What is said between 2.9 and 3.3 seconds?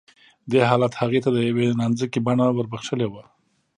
وه